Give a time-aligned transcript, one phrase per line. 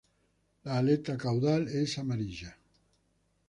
[0.63, 2.57] La aleta caudal es amarilla.